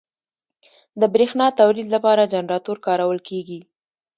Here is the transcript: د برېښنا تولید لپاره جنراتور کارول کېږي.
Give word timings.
د 0.99 1.01
برېښنا 1.13 1.47
تولید 1.59 1.87
لپاره 1.95 2.29
جنراتور 2.33 2.77
کارول 2.87 3.19
کېږي. 3.29 3.59